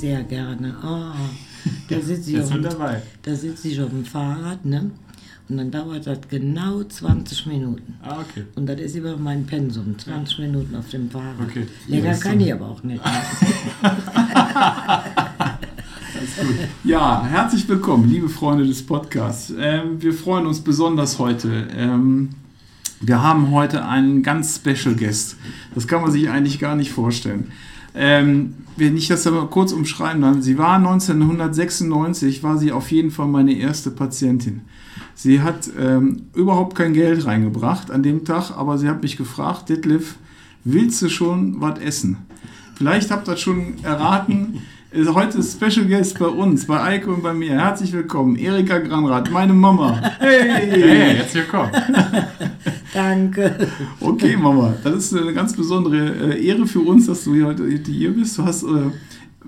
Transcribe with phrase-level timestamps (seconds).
[0.00, 0.74] sehr gerne.
[0.84, 1.12] Oh,
[1.88, 2.62] da sitze ich, auf dem-
[3.22, 4.90] da sitze ich auf dem Fahrrad, ne?
[5.48, 7.94] Und dann dauert das genau 20 Minuten.
[8.02, 8.44] Ah, okay.
[8.56, 11.36] Und das ist immer mein Pensum, 20 Minuten auf dem Fahrrad.
[11.48, 11.66] Okay.
[11.86, 12.46] Länger Ja, kann so.
[12.46, 13.00] ich aber auch nicht.
[16.84, 19.52] Ja, herzlich willkommen, liebe Freunde des Podcasts.
[19.58, 21.68] Ähm, wir freuen uns besonders heute.
[21.76, 22.30] Ähm,
[23.00, 25.36] wir haben heute einen ganz Special Guest.
[25.74, 27.52] Das kann man sich eigentlich gar nicht vorstellen.
[27.96, 33.10] Ähm, wenn ich das aber kurz umschreiben darf, sie war 1996, war sie auf jeden
[33.10, 34.62] Fall meine erste Patientin.
[35.14, 39.70] Sie hat ähm, überhaupt kein Geld reingebracht an dem Tag, aber sie hat mich gefragt,
[39.70, 40.16] Detlef,
[40.64, 42.18] willst du schon was essen?
[42.74, 44.60] Vielleicht habt ihr das schon erraten.
[44.92, 47.58] Ist Heute Special Guest bei uns, bei Eike und bei mir.
[47.58, 50.00] Herzlich willkommen, Erika Granrath, meine Mama.
[50.20, 50.48] Hey!
[50.48, 51.72] Hey, herzlich willkommen.
[52.94, 53.68] Danke.
[54.00, 57.66] Okay, Mama, das ist eine ganz besondere äh, Ehre für uns, dass du hier heute
[57.66, 58.38] hier bist.
[58.38, 58.90] Du hast, äh,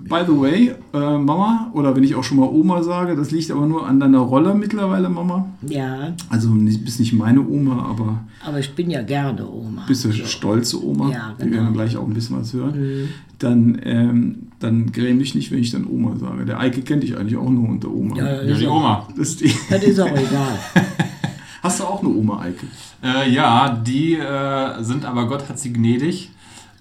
[0.07, 3.49] by the way, äh, Mama, oder wenn ich auch schon mal Oma sage, das liegt
[3.51, 5.47] aber nur an deiner Rolle mittlerweile, Mama.
[5.67, 9.83] Ja, Also nicht, bist nicht meine Oma, aber aber ich bin ja gerne Oma.
[9.87, 11.09] bist du stolze Oma.
[11.11, 11.57] Ja, Wir genau.
[11.63, 13.09] werden gleich auch ein bisschen was hören.
[13.39, 16.45] Dann, ähm, dann gräm dich nicht, wenn ich dann Oma sage.
[16.45, 18.15] Der Eike kennt dich eigentlich auch nur unter Oma.
[18.17, 19.07] Ja, Ja, die auch- Oma.
[19.17, 19.51] Das ist die.
[19.69, 20.57] Das ist auch egal.
[21.63, 22.65] Hast du auch eine Oma, Eike?
[23.03, 26.31] Äh, ja, die äh, sind aber Gott hat sie gnädig.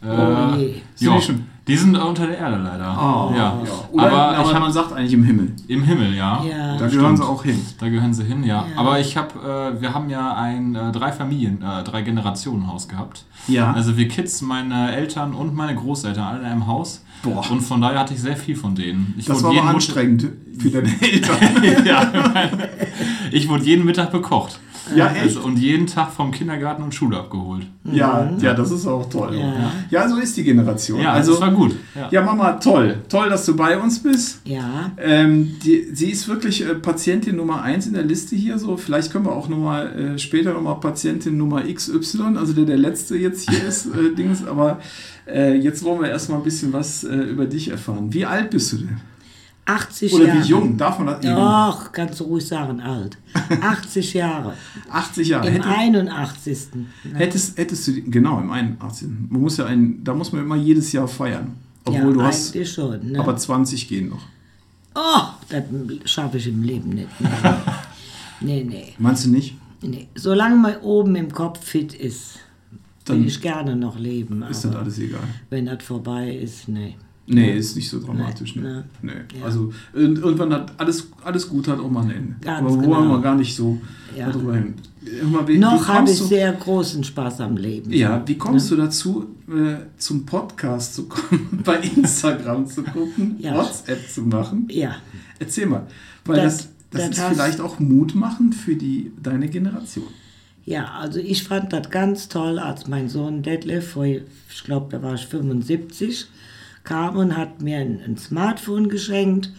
[0.03, 0.75] Äh, Oh je.
[0.94, 2.97] Sind ja, die schon- die sind unter der Erde leider.
[2.98, 3.58] Oh, ja.
[3.92, 5.52] Oder, aber aber ich man hab, sagt eigentlich im Himmel.
[5.69, 6.42] im Himmel, ja.
[6.42, 6.77] Ja.
[6.78, 7.60] Da gehören sie auch hin.
[7.78, 8.64] Da gehören sie hin, ja.
[8.75, 8.80] Ja.
[8.80, 12.88] Aber ich habe, äh, wir haben ja ein äh, drei Familien, äh, drei Generationen Haus
[12.88, 13.25] gehabt.
[13.47, 13.72] Ja.
[13.72, 17.05] Also wir Kids, meine Eltern und meine Großeltern, alle in einem Haus.
[17.22, 17.44] Boah.
[17.50, 19.14] Und von daher hatte ich sehr viel von denen.
[19.19, 20.27] Ich Das wurde war jeden aber Mut- anstrengend
[20.58, 21.84] für deine Eltern.
[21.84, 22.69] ja, meine-
[23.32, 24.59] ich wurde jeden Mittag bekocht.
[24.94, 25.22] Ja, echt?
[25.37, 27.66] Also, und jeden Tag vom Kindergarten und Schule abgeholt.
[27.84, 29.37] Ja, ja, das ist auch toll.
[29.39, 29.72] Ja.
[29.91, 31.00] Ja, so ist die Generation.
[31.00, 31.75] Ja, also, das war gut.
[31.94, 32.09] Ja.
[32.11, 32.97] ja, Mama, toll.
[33.09, 34.41] Toll, dass du bei uns bist.
[34.44, 38.59] Ja, Ähm, die, sie ist wirklich äh, Patientin Nummer 1 in der Liste hier.
[38.59, 42.65] So, vielleicht können wir auch noch mal, äh, später nochmal Patientin Nummer XY, also der
[42.65, 44.47] der letzte jetzt hier ist, äh, Dings.
[44.47, 44.81] Aber
[45.27, 48.12] äh, jetzt wollen wir erstmal ein bisschen was äh, über dich erfahren.
[48.12, 49.00] Wie alt bist du denn?
[49.69, 50.43] 80 Oder Jahre.
[50.45, 50.77] wie jung?
[50.79, 51.21] Darf man das?
[51.21, 53.19] Doch, kannst du ruhig sagen, alt.
[53.61, 54.55] 80 Jahre.
[54.91, 55.47] 80 Jahre.
[55.49, 56.59] Im Hätte, 81.
[57.15, 59.09] hättest, hättest du, die- genau, im 81.
[59.29, 61.55] Man muss ja ein, da muss man immer jedes Jahr feiern.
[61.84, 63.12] Obwohl ja, du hast, schon.
[63.12, 63.19] Ne?
[63.21, 64.23] aber 20 gehen noch.
[64.95, 65.65] oh, das
[66.11, 67.09] schaffe ich im Leben nicht.
[67.21, 67.29] Nee,
[68.41, 68.65] nee.
[68.65, 68.95] nee.
[68.99, 69.55] Meinst du nicht?
[69.83, 70.09] nee.
[70.15, 72.39] Solange man oben im Kopf fit ist,
[73.05, 74.43] Dann will ich gerne noch leben.
[74.45, 75.21] Ist das alles egal?
[75.50, 76.97] wenn das vorbei ist, nee.
[77.28, 78.56] Nee, ist nicht so dramatisch.
[78.56, 78.84] Nee, Ne?
[79.03, 79.12] Nee.
[79.39, 79.44] Ja.
[79.44, 82.34] Also ir- irgendwann hat alles, alles gut hat auch mal ein Ende.
[82.41, 82.97] Ganz Aber wo genau.
[82.97, 83.78] haben wir gar nicht so
[84.16, 84.31] Ja.
[84.31, 84.75] darüber hin.
[85.31, 87.93] Mal, wie, Noch habe ich du, sehr großen Spaß am Leben.
[87.93, 93.55] Ja, wie kommst du dazu, äh, zum Podcast zu kommen, bei Instagram zu gucken, Ja.
[93.56, 94.67] WhatsApp zu machen?
[94.71, 94.97] Ja,
[95.38, 95.87] Erzähl mal.
[96.25, 100.06] Weil das, Das- das, das ist vielleicht auch Mut machen für die, deine Generation.
[100.65, 105.03] ja, also ich fand das ganz toll, als mein Sohn Detlef, vor, ich glaube, da
[105.03, 106.27] war ich 75,
[106.88, 109.53] kam und hat mir ein, ein Smartphone geschenkt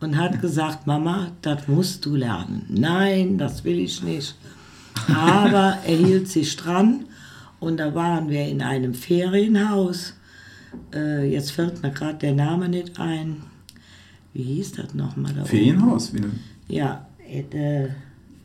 [0.00, 2.64] und hat gesagt, Mama, das musst du lernen.
[2.68, 4.36] Nein, das will ich nicht.
[5.08, 7.06] Aber er hielt sich dran
[7.58, 10.14] und da waren wir in einem Ferienhaus.
[10.94, 13.42] Äh, jetzt fällt mir gerade der Name nicht ein.
[14.32, 15.44] Wie hieß das nochmal da?
[15.44, 16.14] Ferienhaus.
[16.14, 16.38] Wie denn?
[16.68, 17.88] Ja, äh,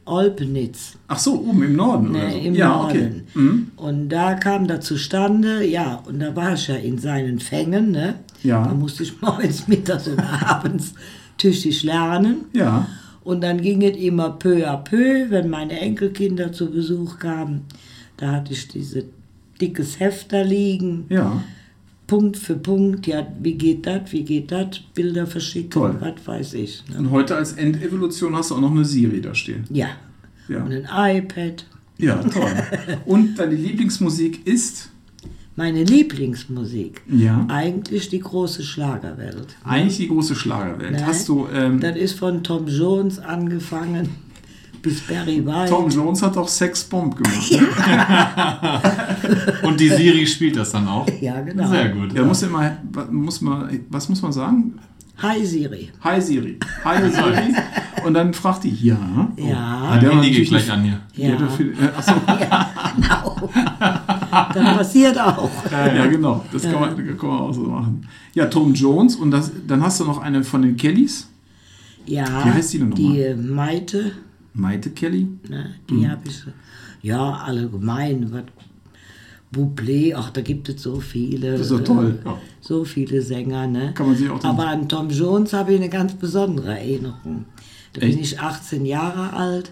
[0.05, 0.97] Olpenitz.
[1.07, 2.37] Ach so, oben im Norden oder so.
[2.37, 2.89] Ne, Im ja, Norden.
[2.89, 3.39] okay.
[3.39, 3.71] Mhm.
[3.77, 8.15] Und da kam das zustande, ja, und da war ich ja in seinen Fängen, ne?
[8.43, 8.65] Ja.
[8.65, 10.93] Da musste ich morgens, mittags und abends
[11.37, 12.45] tüchtig lernen.
[12.53, 12.87] Ja.
[13.23, 17.61] Und dann ging es immer peu à peu, wenn meine Enkelkinder zu Besuch kamen.
[18.17, 19.05] Da hatte ich diese
[19.61, 21.41] dickes Heft da liegen, Ja.
[22.07, 26.83] Punkt für Punkt, ja, wie geht das, wie geht das, Bilder verschicken, was weiß ich.
[26.89, 26.97] Ne?
[26.97, 29.63] Und heute als Endevolution hast du auch noch eine Siri da stehen.
[29.69, 29.87] Ja.
[30.47, 30.63] Ja.
[30.63, 31.65] Und ein iPad.
[31.97, 32.51] Ja, toll.
[33.05, 34.89] Und deine Lieblingsmusik ist?
[35.55, 37.01] Meine Lieblingsmusik.
[37.07, 37.45] Ja.
[37.47, 39.55] Eigentlich die große Schlagerwelt.
[39.63, 40.93] Eigentlich die große Schlagerwelt.
[40.93, 41.47] Nein, Hast du.
[41.53, 44.09] Ähm, Das ist von Tom Jones angefangen
[44.83, 45.69] bis Barry White.
[45.69, 47.51] Tom Jones hat auch Sex Bomb gemacht.
[47.51, 47.59] ne?
[49.67, 51.07] Und die Siri spielt das dann auch.
[51.21, 51.67] Ja, genau.
[51.67, 52.13] Sehr gut.
[52.13, 52.77] Ja, muss immer,
[53.09, 54.73] muss man, was muss man sagen?
[55.17, 55.89] Hi Siri.
[56.03, 56.59] Hi Siri.
[56.83, 57.55] Hi Siri.
[58.05, 58.97] Und dann fragt die, ja.
[59.37, 59.41] Oh.
[59.41, 59.91] Ja.
[59.93, 60.99] Handy natürlich geht gleich an hier.
[61.15, 61.35] Ja.
[61.37, 62.13] dafür, äh, achso,
[62.95, 63.49] Genau.
[64.53, 65.49] Das passiert auch.
[65.71, 66.43] ja, genau.
[66.51, 68.05] Das kann man, kann man auch so machen.
[68.33, 69.15] Ja, Tom Jones.
[69.15, 71.29] Und das, dann hast du noch eine von den Kellys.
[72.05, 72.25] Ja.
[72.45, 73.13] Wie heißt die denn nochmal?
[73.13, 74.11] Die Maite,
[74.53, 75.27] Maite Kelly.
[75.49, 76.43] ne, die habe ich.
[77.01, 78.31] Ja, allgemein.
[78.31, 78.43] Was,
[79.51, 81.51] Bublé, ach, da gibt es so viele.
[81.51, 82.19] Das ist doch toll.
[82.25, 82.29] Äh,
[82.59, 83.93] so viele Sänger, ne?
[83.93, 87.45] Kann man sich auch Aber an Tom Jones habe ich eine ganz besondere Erinnerung.
[87.93, 88.15] Da Echt?
[88.15, 89.71] bin ich 18 Jahre alt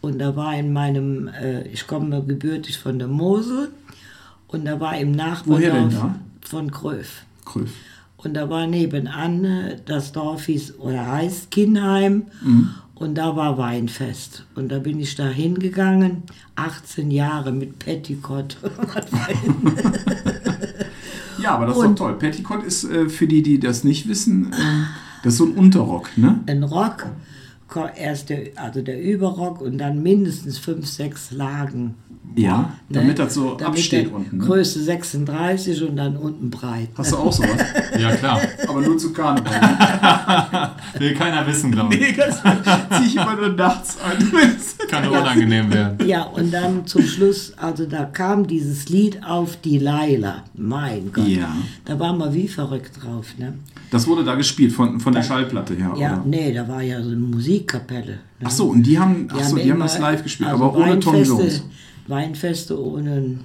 [0.00, 3.68] und da war in meinem, äh, ich komme gebürtig von der Mosel
[4.48, 5.94] und da war im Nachbardorf
[6.40, 7.22] von Kröf.
[7.44, 7.70] Kröf.
[8.16, 12.70] Und da war nebenan, äh, das Dorf hieß oder heißt Kinheim Mhm.
[13.02, 14.46] Und da war Weinfest.
[14.54, 16.22] Und da bin ich da hingegangen,
[16.56, 18.56] 18 Jahre mit Petticott.
[21.42, 22.18] Ja, aber das ist Und- doch toll.
[22.18, 24.86] Petticoat ist äh, für die, die das nicht wissen, ähm,
[25.24, 26.38] das ist so ein Unterrock, ne?
[26.46, 27.06] Ein Rock,
[27.96, 31.94] erst der, also der Überrock und dann mindestens fünf, sechs Lagen.
[32.34, 33.24] Ja, damit ne?
[33.24, 34.38] das so Damit absteht unten.
[34.38, 34.44] Ne?
[34.44, 36.88] Größe 36 und dann unten breit.
[36.96, 37.50] Hast du auch sowas?
[37.98, 38.40] Ja, klar.
[38.66, 39.60] aber nur zu Karneval.
[39.60, 40.70] ne?
[40.98, 42.00] Will keiner wissen, glaube ich.
[42.00, 44.16] Nee, das zieh ich immer nur nachts an.
[44.88, 46.08] Kann nur unangenehm werden.
[46.08, 50.42] Ja, und dann zum Schluss, also da kam dieses Lied auf die Leila.
[50.54, 51.26] Mein Gott.
[51.28, 51.54] Ja.
[51.84, 53.52] Da waren wir wie verrückt drauf, ne?
[53.90, 56.22] Das wurde da gespielt von, von der Schallplatte her, Ja, oder?
[56.24, 57.18] nee, da war ja so eine
[57.62, 58.12] Musikkapelle.
[58.12, 58.18] Ne?
[58.44, 60.98] Ach so, und die haben, ach so, die haben das live gespielt, also aber ohne
[61.00, 61.62] Tom Weinfeste- Jones.
[62.08, 63.38] Weinfeste ohne,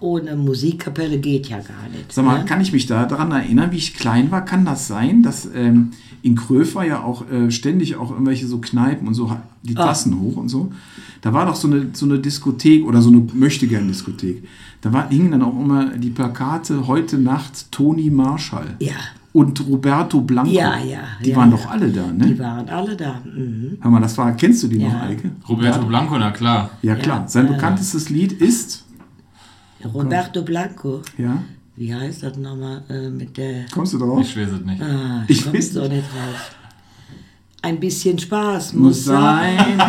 [0.00, 2.12] ohne Musikkapelle geht ja gar nicht.
[2.12, 2.44] Sag mal, ne?
[2.44, 4.44] kann ich mich da daran erinnern, wie ich klein war?
[4.44, 5.92] Kann das sein, dass ähm,
[6.22, 9.86] in Kröf war ja auch äh, ständig auch irgendwelche so Kneipen und so die Ah.
[9.86, 10.72] Tassen hoch und so?
[11.22, 14.44] Da war doch so eine, so eine Diskothek oder so eine Möchtegern-Diskothek.
[14.80, 18.92] Da war, hingen dann auch immer die Plakate Heute Nacht Toni Marshall Ja,
[19.32, 20.50] und Roberto Blanco.
[20.50, 21.56] Ja, ja, Die ja, waren ja.
[21.56, 22.38] doch alle da, die ne?
[22.38, 23.20] waren alle da.
[23.24, 23.78] Mhm.
[23.80, 25.02] Hör mal, das war, kennst du die noch, Ja.
[25.04, 25.30] Eike?
[25.48, 26.70] Roberto Blanco, na klar.
[26.82, 27.20] Ja, klar.
[27.22, 28.84] Ja, Sein bekanntestes Lied ist,
[29.94, 31.02] Roberto Blanco.
[31.18, 31.42] ja,
[31.76, 33.64] Wie heißt das nochmal äh, mit der...
[33.72, 34.20] kommst du drauf?
[34.20, 34.82] Ich weiß es nicht.
[34.82, 36.56] Ah, Ich weiß so nicht drauf.
[37.64, 39.58] Ein bisschen Spaß Muss muss sein.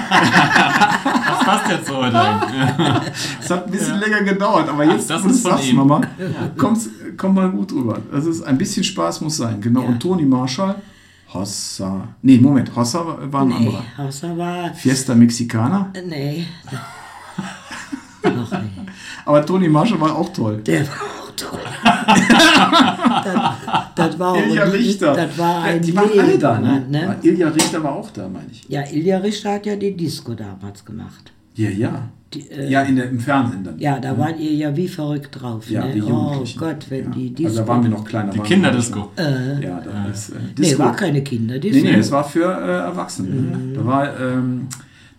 [1.25, 2.13] Das passt jetzt so heute.
[2.15, 3.01] Ja.
[3.41, 5.75] Es hat ein bisschen länger gedauert, aber jetzt, das wo du ist von sagst, ihm.
[5.77, 6.01] Mama,
[6.57, 7.97] kommst, komm mal gut rüber.
[8.11, 9.59] Das ist ein bisschen Spaß muss sein.
[9.59, 9.81] Genau.
[9.81, 9.87] Ja.
[9.87, 10.75] Und Toni Marshall,
[11.33, 12.07] Hossa.
[12.21, 13.83] Nee, Moment, Hossa war ein Nee, anderer.
[13.97, 14.73] außer war...
[14.73, 15.91] Fiesta Mexicana.
[16.07, 16.45] Nee.
[18.23, 18.69] Ach, nee.
[19.25, 20.57] Aber Toni Marshall war auch toll.
[20.65, 21.59] Der war auch toll.
[23.95, 25.13] Das, war auch Ilja Richter.
[25.13, 27.17] Das war ein die waren alle da, Leben, ne?
[27.21, 28.67] Ilja Richter war auch da, meine ich.
[28.67, 31.31] Ja, Ilja Richter hat ja die Disco damals gemacht.
[31.55, 32.09] Ja, ja.
[32.33, 33.77] Die, äh, ja, in der, im Fernsehen dann.
[33.77, 35.69] Ja, da wart ihr ja wie verrückt drauf.
[35.69, 35.93] Ja, ne?
[35.93, 36.43] die oh.
[36.57, 37.09] Gott, wenn ja.
[37.11, 37.47] die Disco...
[37.47, 38.31] Also da waren wir noch kleiner.
[38.31, 38.99] Die Kinderdisco.
[38.99, 39.11] noch-
[39.61, 40.79] Ja, da ist äh, Nee, Disco.
[40.79, 41.85] war keine Kinderdisco.
[41.85, 43.29] Nee, nee, es war für äh, Erwachsene.
[43.29, 43.73] Mhm.
[43.75, 44.67] Da war ähm,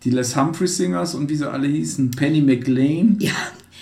[0.02, 3.16] die Les Humphrey Singers und wie sie alle hießen, Penny McLean.
[3.20, 3.30] Ja,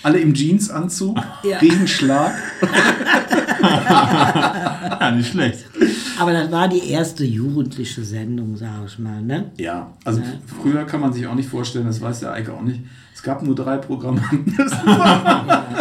[0.03, 1.57] Alle im Jeansanzug, Ja.
[1.59, 2.33] Regenschlag.
[3.63, 5.59] Ja, nicht schlecht.
[6.19, 9.51] aber das war die erste jugendliche Sendung, sag ich mal, ne?
[9.57, 10.21] Ja, also
[10.61, 12.81] früher kann man sich auch nicht vorstellen, das weiß der Eike auch nicht.
[13.23, 14.21] Es gab nur drei Programme.
[14.57, 14.73] Das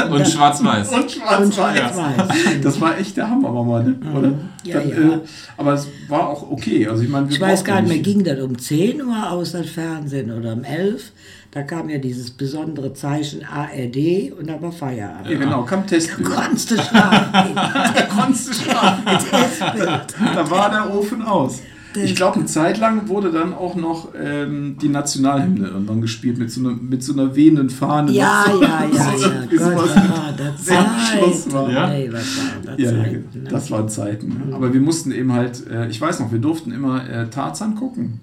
[0.08, 0.92] Und schwarz-weiß.
[0.92, 2.60] und schwarz Und schwarz-weiß.
[2.62, 3.96] Das war echt der Hammer, Mama, ne?
[4.16, 4.32] oder?
[4.62, 5.14] Ja, Dann, ja.
[5.16, 5.20] Äh,
[5.56, 6.86] aber es war auch okay.
[6.86, 9.68] Also ich meine, Ich weiß gar nicht mehr, ging das um 10 Uhr aus das
[9.70, 11.10] Fernsehen oder um 11?
[11.50, 15.28] Da kam ja dieses besondere Zeichen ARD und da war Feierabend.
[15.28, 16.28] Ja, genau, kam Testbild.
[16.30, 17.54] Konntest du schlafen.
[17.56, 19.02] Da konntest du schlafen.
[20.34, 21.60] Da war der Ofen aus.
[21.96, 26.50] Ich glaube, eine Zeit lang wurde dann auch noch ähm, die Nationalhymne irgendwann gespielt mit
[26.50, 28.10] so einer, mit so einer wehenden Fahne.
[28.12, 29.74] ja, so- ja, ja, so ja.
[29.74, 29.90] Gott,
[30.38, 31.52] das Zeit.
[31.52, 31.70] war.
[31.70, 31.88] Ja?
[31.88, 33.42] Nee, was war das Ja, ja, Zeit, ne?
[33.50, 34.28] das waren Zeiten.
[34.48, 34.54] ne?
[34.54, 38.20] Aber wir mussten eben halt, äh, ich weiß noch, wir durften immer äh, Tarzan gucken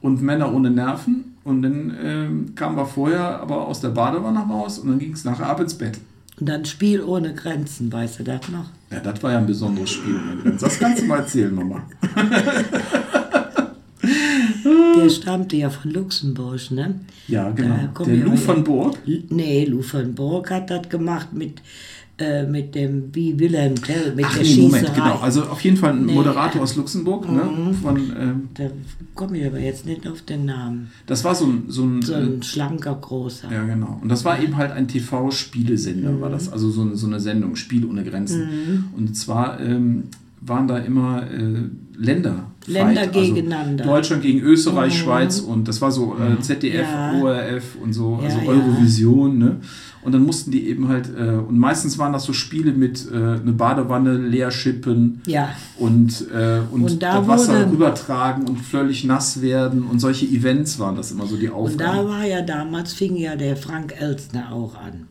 [0.00, 1.32] und Männer ohne Nerven.
[1.44, 5.24] Und dann ähm, kamen wir vorher aber aus der Badewanne raus und dann ging es
[5.24, 5.98] nachher ab ins Bett.
[6.40, 8.66] Und dann Spiel ohne Grenzen, weißt du das noch?
[8.90, 10.16] Ja, das war ja ein besonderes Spiel.
[10.16, 10.64] ohne Grenzen.
[10.64, 11.82] Das kannst du mal erzählen, Mama.
[14.96, 17.00] Der stammte ja von Luxemburg, ne?
[17.28, 17.88] Ja, genau.
[18.06, 18.96] Der Lou van Burg.
[19.28, 21.60] Nee, Lou van Burg hat das gemacht mit,
[22.18, 24.66] äh, mit dem, wie Wilhelm Tell, mit Ach der nee, Schießerei.
[24.82, 25.18] Moment, genau.
[25.20, 26.12] Also auf jeden Fall ein Nee.
[26.12, 26.18] Mhm.
[26.18, 27.28] Moderator aus Luxemburg.
[27.30, 27.74] Ne?
[27.82, 28.64] Von, ähm, Da
[29.14, 30.90] komme ich aber jetzt nicht auf den Namen.
[31.06, 33.50] das war so ein, so ein, So äh, ein schlanker, großer.
[33.52, 33.98] Ja, genau.
[34.00, 36.52] Und das war eben halt ein TV-Spielesender, war das.
[36.52, 38.90] Also so eine, so eine Sendung, Spiel ohne Grenzen.
[38.96, 40.04] Und zwar ähm,
[40.46, 42.50] waren da immer äh, Länder.
[42.66, 43.12] Länder fight.
[43.12, 43.84] gegeneinander.
[43.84, 47.12] Also Deutschland gegen Österreich, Schweiz und das war so äh, ZDF, Ja.
[47.20, 48.48] ORF und so, also ja.
[48.48, 49.38] Eurovision.
[49.38, 49.56] Ne?
[50.02, 53.14] Und dann mussten die eben halt, äh, und meistens waren das so Spiele mit äh,
[53.16, 59.04] eine Badewanne leer schippen Ja, und, äh, und, Und da das Wasser rübertragen und völlig
[59.04, 62.92] nass werden und solche Events waren das immer so die und da war ja damals,
[62.92, 65.06] fing ja der Frank Elstner auch an.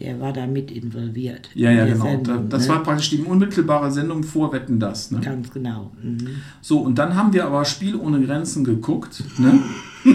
[0.00, 1.50] Der war da mit involviert.
[1.54, 2.04] Ja, ja, in genau.
[2.04, 2.74] Sendung, da, das ne?
[2.74, 5.10] war praktisch die unmittelbare Sendung vor Wetten das.
[5.10, 5.20] Ne?
[5.20, 5.92] Ganz genau.
[6.02, 6.36] Mhm.
[6.62, 9.22] So, und dann haben wir aber Spiel ohne Grenzen geguckt.
[9.36, 9.60] Ne?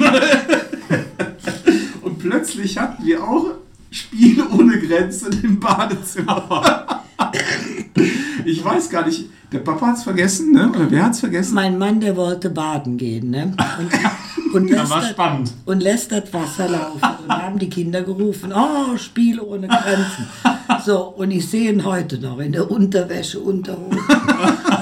[2.01, 3.45] und plötzlich hatten wir auch
[3.91, 7.03] Spiel ohne Grenzen im Badezimmer.
[8.43, 10.69] ich weiß gar nicht, der Papa hat es vergessen, ne?
[10.69, 11.53] oder wer hat es vergessen?
[11.53, 13.53] Mein Mann, der wollte baden gehen, ne?
[13.79, 13.91] Und,
[14.55, 15.51] und lässt das- spannend.
[15.65, 17.01] Und lässt das Wasser laufen.
[17.27, 20.27] Und haben die Kinder gerufen, oh, Spiel ohne Grenzen.
[20.85, 23.97] So, und ich sehe ihn heute noch in der Unterwäsche, Unterhose.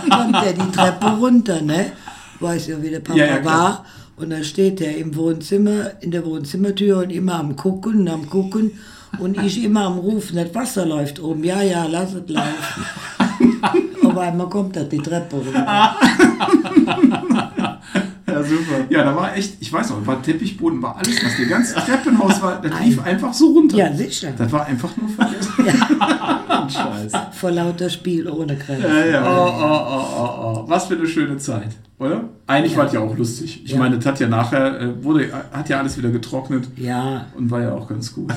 [0.09, 1.91] Kommt er die Treppe runter, ne?
[2.39, 3.85] Weiß ja, wie der Papa Ja, ja, war.
[4.15, 8.29] Und da steht er im Wohnzimmer, in der Wohnzimmertür und immer am Gucken und am
[8.29, 8.71] Gucken.
[9.19, 11.43] Und ich immer am Rufen, das Wasser läuft oben.
[11.43, 12.85] Ja, ja, lass es laufen.
[14.05, 15.95] Auf einmal kommt er die Treppe runter.
[18.33, 18.85] Ja, super.
[18.89, 22.41] Ja, da war echt, ich weiß noch, war Teppichboden, war alles, was der ganze Treppenhaus
[22.41, 23.77] war, das lief einfach so runter.
[23.77, 24.31] Ja, sicher.
[24.37, 25.53] Das war einfach nur vergessen.
[26.69, 27.11] Scheiß.
[27.33, 28.83] Vor lauter Spiel ohne Grenzen.
[28.89, 29.23] Ja, ja.
[29.25, 30.69] Oh, oh, oh, oh, oh.
[30.69, 32.23] Was für eine schöne Zeit, oder?
[32.47, 33.61] Eigentlich war es ja auch lustig.
[33.65, 33.79] Ich Ja.
[33.79, 37.61] meine, das hat ja nachher, äh, wurde, hat ja alles wieder getrocknet Ja, und war
[37.61, 38.31] ja auch ganz gut.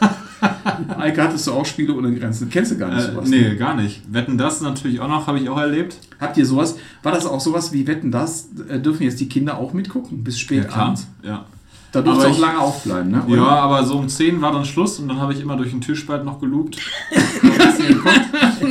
[0.98, 2.48] Eike, hattest du auch Spiele ohne Grenzen?
[2.50, 3.28] Kennst du gar nicht Äh, sowas?
[3.28, 4.02] nee, gar nicht.
[4.12, 5.96] Wetten das natürlich auch noch, habe ich auch erlebt.
[6.20, 6.76] Habt ihr sowas?
[7.02, 8.48] War das auch sowas wie Wetten das?
[8.68, 10.24] Äh, dürfen jetzt die Kinder auch mitgucken?
[10.24, 11.06] Bis spät abends?
[11.22, 11.44] Ja.
[11.92, 13.22] Da durfst du Aber auch ich- lange aufbleiben, ne?
[13.28, 15.80] Ja, aber so um 10 war dann Schluss und dann habe ich immer durch den
[15.80, 16.76] Tischspalt noch gelugt.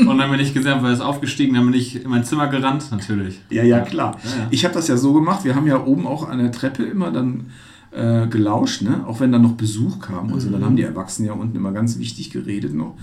[0.08, 2.92] Und dann bin ich gesehen, weil es aufgestiegen, dann bin ich in mein Zimmer gerannt,
[2.92, 3.40] natürlich.
[3.50, 4.18] Ja, ja, klar.
[4.24, 4.48] Ja, ja.
[4.50, 7.12] Ich habe das ja so gemacht, wir haben ja oben auch an der Treppe immer
[7.12, 7.48] dann
[7.96, 9.06] äh, gelauscht, ne?
[9.08, 10.50] auch wenn dann noch Besuch kam und so.
[10.50, 12.96] Dann haben die Erwachsenen ja unten immer ganz wichtig geredet noch.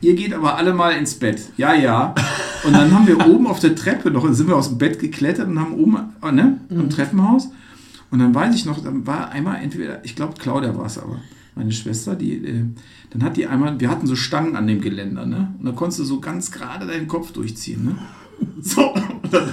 [0.00, 1.42] Ihr geht aber alle mal ins Bett.
[1.56, 2.14] Ja, ja.
[2.64, 5.48] Und dann haben wir oben auf der Treppe noch, sind wir aus dem Bett geklettert
[5.48, 7.50] und haben oben, äh, ne, im Treppenhaus.
[8.10, 11.20] Und dann weiß ich noch, dann war einmal entweder, ich glaube Claudia war es aber,
[11.54, 12.64] meine Schwester, die, äh,
[13.10, 15.54] dann hat die einmal, wir hatten so Stangen an dem Geländer, ne?
[15.58, 17.94] Und da konntest du so ganz gerade deinen Kopf durchziehen, ne?
[18.62, 19.48] So, und dann,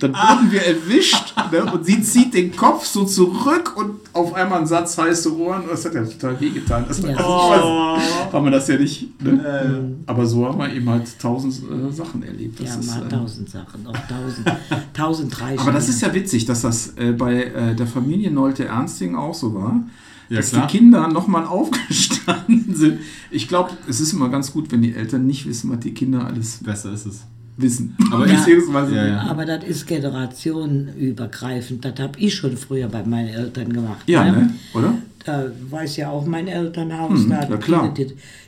[0.00, 1.70] dann wurden wir erwischt ne?
[1.70, 5.64] und sie zieht den Kopf so zurück und auf einmal ein Satz heiße Ohren.
[5.68, 6.86] Das hat ja total wehgetan.
[6.88, 7.16] Das war, Ja.
[7.18, 9.22] also, ich weiß, war man das ja nicht.
[9.22, 9.94] Ne?
[10.06, 12.60] Aber so haben wir eben halt tausend äh, Sachen erlebt.
[12.60, 14.52] Das ja, ist, mal äh, tausend Sachen, auch tausend,
[14.94, 15.58] tausend drei.
[15.58, 19.34] aber das ist ja witzig, dass das äh, bei äh, der Familie Nolte Ernsting auch
[19.34, 19.82] so war.
[20.30, 20.66] Ja, dass klar.
[20.66, 23.00] die Kinder nochmal aufgestanden sind.
[23.30, 26.24] Ich glaube, es ist immer ganz gut, wenn die Eltern nicht wissen, was die Kinder
[26.26, 27.20] alles Besser ist es.
[27.56, 27.96] Wissen.
[28.12, 28.34] Aber Ja.
[28.34, 29.20] Beziehungsweise Ja, ja.
[29.22, 31.84] Aber das ist generationenübergreifend.
[31.84, 34.02] Das habe ich schon früher bei meinen Eltern gemacht.
[34.06, 34.50] Ja, ne?
[34.74, 34.94] Oder?
[35.24, 37.20] Da weiß ja auch mein Elternhaus.
[37.20, 37.94] Hm, da ja, klar.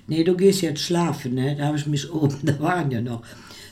[0.09, 1.57] Nee, du gehst jetzt schlafen, ne?
[1.57, 3.23] Da habe ich mich oben, da waren ja noch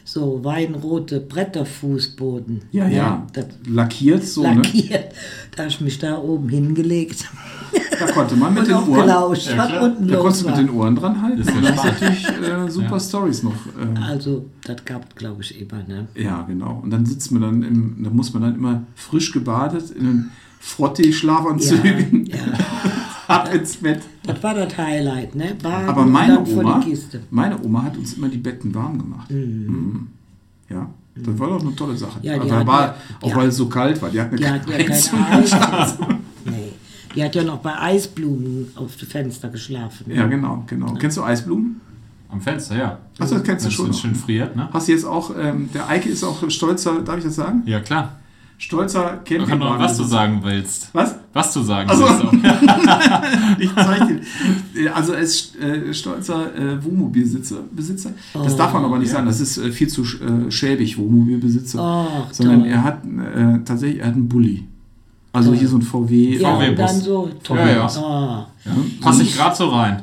[0.05, 2.63] so weinrote Bretterfußboden.
[2.73, 2.95] Ja, ne?
[2.97, 3.27] ja.
[3.33, 4.57] Das Lackiert so, ne?
[4.57, 5.13] lackiert.
[5.53, 7.25] Da habe ich mich da oben hingelegt.
[7.99, 8.93] Da konnte man mit den Ohren.
[8.93, 11.39] gelauscht, Ja, unten Da konntest du mit den Ohren dran halten.
[11.45, 13.01] Das ja Das ist natürlich äh, super Ja.
[13.01, 13.55] Stories noch.
[13.55, 16.07] Äh, Also, das gab glaube ich, immer, ne?
[16.15, 16.81] ja, genau.
[16.83, 20.31] Und dann sitzt man dann im, da muss man dann immer frisch gebadet in den
[20.61, 22.37] Frottee-Schlafanzügen Ja,
[23.29, 24.01] ab ins Bett.
[24.27, 25.55] Das war das Highlight, ne?
[25.63, 27.21] Baden Aber und meine Oma, die Kiste.
[27.31, 29.31] meine Oma hat uns immer die Betten warm gemacht.
[29.31, 30.09] Mhm.
[30.69, 32.19] Ja, das war doch eine tolle Sache.
[32.23, 33.37] Ja, die also war, ja- auch ja.
[33.37, 34.11] weil es so kalt war.
[34.11, 35.11] Die hat eine Die hat ja keine Eis.
[36.45, 36.73] nee.
[37.15, 40.07] Die hat ja noch bei Eisblumen auf dem Fenster geschlafen.
[40.11, 40.95] Ja, genau, genau.
[40.95, 41.81] Kennst du Eisblumen?
[42.29, 42.99] Am Fenster, ja.
[43.21, 44.03] Ach so, das kennst du Wenn's- schon wenn's noch.
[44.03, 44.69] schön friert, ne?
[44.73, 47.63] Hast du jetzt auch, ähm, der Eike ist auch stolzer, darf ich das sagen?
[47.67, 48.17] Ja, klar.
[48.57, 49.85] Stolzer Ich kann nur, Campingwagen.
[49.85, 50.89] was du sagen willst.
[50.93, 51.17] Was?
[51.33, 52.05] Was du sagen Ach so.
[52.05, 52.25] willst.
[52.25, 53.59] Auch.
[53.59, 54.09] Ich zeig
[54.75, 54.95] dir.
[54.97, 57.57] Also er ist äh, stolzer äh, Wohnmobilbesitzer.
[57.73, 58.11] Besitzer.
[58.33, 59.15] Das Oh, darf man aber nicht ja.
[59.15, 59.27] sagen.
[59.27, 61.79] Das ist äh, viel zu äh, schäbig, Wohnmobilbesitzer.
[61.81, 62.69] Ach, Sondern toll.
[62.69, 64.65] er hat äh, tatsächlich er hat einen Bulli.
[65.33, 65.59] Also Toll.
[65.59, 66.37] hier so ein VW.
[66.39, 67.59] Ja, VW und dann so toll.
[67.59, 67.87] Ja, ja.
[67.87, 68.47] Ah.
[68.65, 68.73] Ja.
[69.01, 70.03] Pass ich gerade so rein.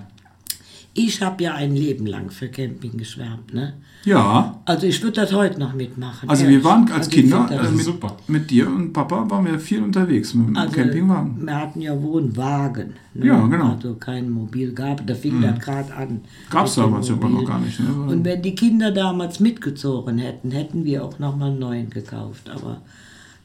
[0.94, 3.54] Ich habe ja ein Leben lang für Camping geschwärmt.
[3.54, 3.74] Ne?
[4.04, 4.60] ja.
[4.66, 6.28] Also ich würde das heute noch mitmachen.
[6.30, 6.58] Also ehrlich.
[6.58, 8.18] wir waren als Also Kinder äh, mit, super.
[8.28, 11.46] mit dir und Papa waren wir viel unterwegs mit dem also, Campingwagen.
[11.46, 12.94] Wir hatten ja Wohnwagen.
[13.14, 13.26] Ne?
[13.26, 13.76] Ja, genau.
[13.76, 15.06] Also kein Mobil gab.
[15.08, 16.22] Da fing das gerade an.
[16.50, 17.80] Gab es damals aber noch gar nicht.
[17.80, 17.88] Ne?
[18.08, 22.50] Und wenn die Kinder damals mitgezogen hätten, hätten wir auch nochmal einen neuen gekauft.
[22.50, 22.82] Aber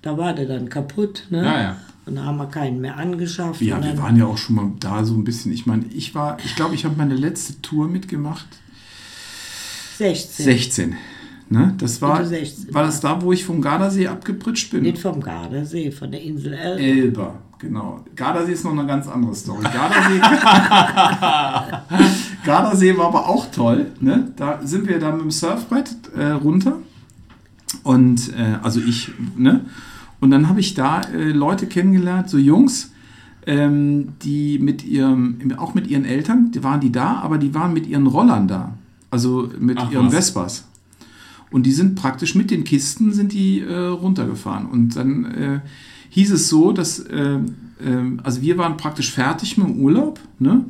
[0.07, 1.25] da war der dann kaputt.
[1.31, 1.45] Ne?
[1.45, 1.77] Ja, ja.
[2.07, 3.61] Und da haben wir keinen mehr angeschafft.
[3.61, 5.53] Ja, wir dann, waren ja auch schon mal da so ein bisschen.
[5.53, 8.47] Ich meine, ich war, ich glaube, ich habe meine letzte Tour mitgemacht.
[9.99, 10.45] 16.
[10.45, 10.97] 16.
[11.49, 11.75] Ne?
[11.79, 14.83] Das war, Bitte 16, war das da, wo ich vom Gardasee abgepritscht bin?
[14.83, 16.83] Nicht vom Gardasee, von der Insel Elbe.
[16.83, 18.05] Elba, genau.
[18.15, 19.63] Gardasee ist noch eine ganz andere Story.
[19.63, 20.19] Gardasee,
[22.45, 23.93] Gardasee war aber auch toll.
[24.01, 24.33] Ne?
[24.37, 26.79] Da sind wir da mit dem Surfbrett äh, runter.
[27.83, 29.67] Und äh, also ich, ne?
[30.21, 32.93] Und dann habe ich da äh, Leute kennengelernt, so Jungs,
[33.47, 37.73] ähm, die mit ihrem, auch mit ihren Eltern, die waren die da, aber die waren
[37.73, 38.75] mit ihren Rollern da.
[39.11, 40.15] Also mit Ach, ihren was.
[40.15, 40.69] Vespas.
[41.51, 44.67] Und die sind praktisch mit den Kisten sind die äh, runtergefahren.
[44.67, 45.61] Und dann äh,
[46.11, 47.41] hieß es so, dass, äh, äh,
[48.25, 50.65] also wir waren praktisch fertig mit dem Urlaub, ne?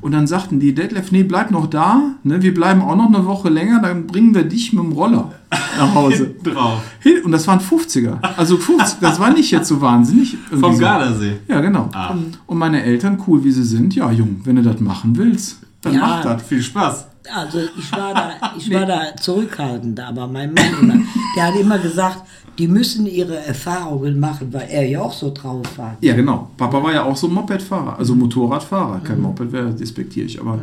[0.00, 3.26] Und dann sagten die, Detlef, nee, bleib noch da, ne, wir bleiben auch noch eine
[3.26, 6.34] Woche länger, dann bringen wir dich mit dem Roller nach Hause.
[6.42, 6.80] Drauf.
[7.24, 8.20] Und das waren 50er.
[8.36, 10.36] Also 50, das war nicht jetzt so wahnsinnig.
[10.50, 10.80] Vom so.
[10.80, 11.38] Gardasee.
[11.48, 11.88] Ja, genau.
[11.92, 12.14] Ah.
[12.46, 15.94] Und meine Eltern, cool wie sie sind, ja, Jung, wenn du das machen willst, dann
[15.94, 16.00] Ja.
[16.00, 16.42] mach das.
[16.42, 17.06] Viel Spaß.
[17.34, 20.94] Also ich war da, ich war da zurückhaltend, aber mein Mann, immer,
[21.36, 22.22] der hat immer gesagt,
[22.58, 25.96] die müssen ihre Erfahrungen machen, weil er ja auch so drauf war.
[26.02, 26.50] Ja, genau.
[26.58, 29.00] Papa war ja auch so Mopedfahrer, also Motorradfahrer.
[29.00, 30.58] Kein Moped wäre despektierlich, aber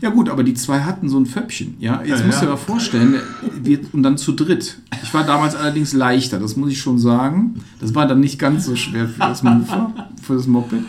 [0.00, 1.76] ja gut, aber die zwei hatten so ein Föppchen.
[1.80, 2.50] Ja, jetzt Ja, musst du ja.
[2.52, 3.20] dir mal vorstellen,
[3.62, 4.78] wir, und dann zu dritt.
[5.02, 7.60] Ich war damals allerdings leichter, das muss ich schon sagen.
[7.80, 10.84] Das war dann nicht ganz so schwer für das Mofa, für das Moped.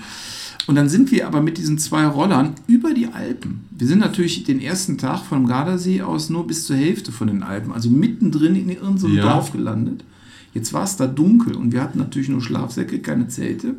[0.72, 3.66] Und dann sind wir aber mit diesen zwei Rollern über die Alpen.
[3.78, 7.44] Wir sind natürlich den ersten Tag vom Gardasee aus nur bis zur Hälfte von den
[7.44, 9.34] Alpen, also mittendrin in irgendeinem Ja.
[9.34, 10.06] Dorf gelandet.
[10.54, 13.76] Jetzt war es da dunkel und wir hatten natürlich nur Schlafsäcke, keine Zelte.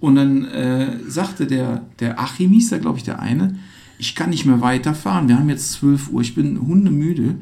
[0.00, 3.54] Und dann äh, sagte der, der Achim, hieß da glaube ich der eine,
[3.96, 7.36] ich kann nicht mehr weiterfahren, wir haben jetzt 12 Uhr, ich bin hundemüde,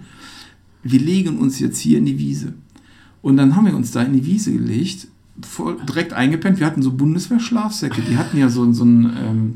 [0.83, 2.53] wir legen uns jetzt hier in die Wiese.
[3.23, 5.07] Und dann haben wir uns da in die Wiese gelegt,
[5.43, 9.55] voll, direkt eingepennt, wir hatten so Bundeswehr-Schlafsäcke, die hatten ja so, so einen ähm,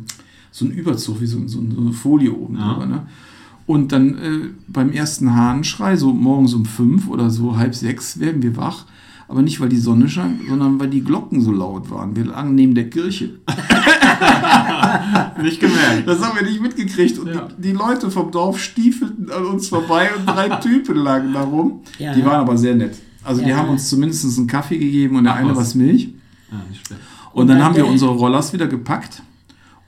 [0.50, 2.72] so einen Überzug, wie so, so, so eine Folie oben Ja.
[2.74, 2.86] drüber.
[2.86, 3.06] Ne?
[3.66, 8.42] Und dann äh, beim ersten Hahnenschrei, so morgens um fünf oder so halb sechs, werden
[8.42, 8.84] wir wach.
[9.26, 12.14] Aber nicht, weil die Sonne scheint, sondern weil die Glocken so laut waren.
[12.14, 13.30] Wir lagen neben der Kirche.
[15.42, 16.06] Nicht gemerkt.
[16.06, 17.18] Das haben wir nicht mitgekriegt.
[17.18, 17.48] Und Ja.
[17.58, 21.80] die, die Leute vom Dorf stiefelten an uns vorbei und drei Typen lagen da rum.
[21.98, 22.14] Ja.
[22.14, 22.96] Die waren aber sehr nett.
[23.24, 23.56] Also die Ja.
[23.56, 25.58] haben uns zumindest einen Kaffee gegeben und der Ach, eine was.
[25.58, 26.08] was Milch.
[26.52, 27.00] Ja, nicht schlecht.
[27.32, 29.22] Und, Und dann, dann haben wir unsere Rollers wieder gepackt.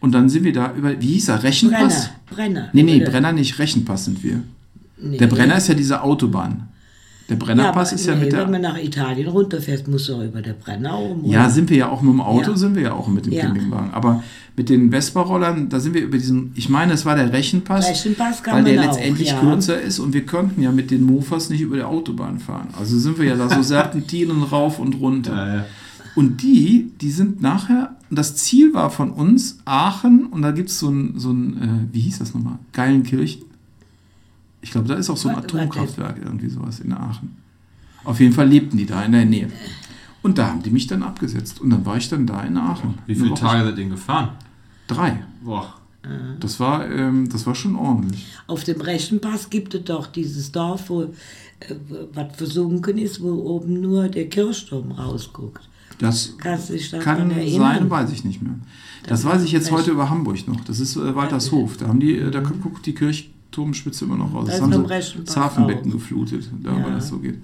[0.00, 2.10] Und dann sind wir da über, wie hieß er, Rechenpass?
[2.26, 2.68] Brenner, Brenner.
[2.72, 4.42] Nee, nee, Brenner nicht, Rechenpass sind wir.
[5.00, 5.16] Nee.
[5.18, 6.68] Der Brenner ist ja diese Autobahn.
[7.28, 8.72] Der Brennerpass aber ist ja nee, mit Wenn man der.
[8.72, 11.24] nach Italien runterfährt, muss er über der Brenner oben.
[11.24, 11.54] Ja, runter.
[11.54, 12.56] sind wir ja auch mit dem Auto, Ja.
[12.56, 13.42] sind wir ja auch mit dem Ja.
[13.46, 13.90] Campingwagen.
[13.92, 14.22] Aber
[14.56, 18.42] mit den Vespa-Rollern, da sind wir über diesen, ich meine, es war der Rechenpass, Rechenpass
[18.42, 19.40] kann weil der man auch, letztendlich ja.
[19.40, 22.68] kürzer ist und wir könnten ja mit den Mofas nicht über der Autobahn fahren.
[22.78, 25.34] Also sind wir ja da so Serpentinen rauf und runter.
[25.34, 25.64] Ja, ja.
[26.14, 30.78] Und die, die sind nachher, das Ziel war von uns Aachen und da gibt es
[30.78, 32.58] so ein, so ein äh, wie hieß das nochmal?
[32.72, 33.42] Geilenkirchen?
[34.66, 35.68] Ich glaube, da ist auch so ein Warte, warte.
[35.70, 37.36] Atomkraftwerk, irgendwie sowas in Aachen.
[38.02, 39.48] Auf jeden Fall lebten die da in der Nähe.
[40.22, 41.60] Und da haben die mich dann abgesetzt.
[41.60, 42.94] Und dann war ich dann da in Aachen.
[43.06, 44.30] Wie viele Tage seid ihr gefahren?
[44.88, 45.22] Drei.
[45.40, 45.74] Boah.
[46.40, 48.26] Das war, ähm, das war schon ordentlich.
[48.48, 51.08] Auf dem Rechenpass gibt es doch dieses Dorf, wo äh,
[52.12, 55.68] was versunken ist, wo oben nur der Kirchturm rausguckt.
[55.98, 57.78] Das Kannst du dich daran kann erinnern?
[57.78, 58.54] sein, weiß ich nicht mehr.
[59.06, 60.60] Das weiß ich jetzt heute über Hamburg noch.
[60.64, 61.76] Das ist äh, Waltershof.
[61.76, 62.94] Da haben die, äh, da guckt die
[63.50, 64.44] Kirchturmspitze immer noch raus.
[64.46, 64.72] Da Das ist haben
[65.16, 65.94] sie das Hafenbecken auch.
[65.94, 66.84] geflutet, da Ja.
[66.84, 67.38] weil das so geht.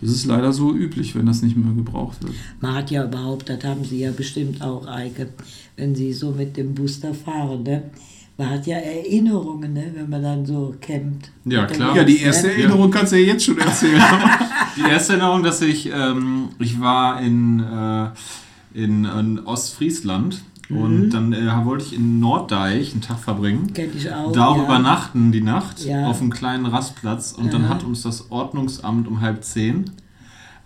[0.00, 2.34] Das ist leider so üblich, wenn das nicht mehr gebraucht wird.
[2.60, 5.28] Man hat ja überhaupt, das haben Sie ja bestimmt auch, Eike,
[5.76, 7.84] wenn Sie so mit dem Bus da fahren, ne?
[8.36, 9.92] Man hat ja Erinnerungen, ne?
[9.94, 11.30] wenn man dann so campt.
[11.44, 11.94] Ja, klar.
[11.96, 12.54] Ja, die erste ne?
[12.54, 14.02] Erinnerung kannst du ja jetzt schon erzählen.
[14.76, 18.08] Die erste Erinnerung, dass ich, ähm, ich war in, äh,
[18.74, 23.72] in, in Ostfriesland und dann äh, wollte ich in Norddeich einen Tag verbringen.
[23.74, 24.32] Kenn ich auch.
[24.32, 24.64] Da auch ja.
[24.64, 26.06] übernachten die Nacht Ja.
[26.06, 27.68] auf einem kleinen Rastplatz und dann Ja.
[27.68, 29.90] hat uns das Ordnungsamt um halb zehn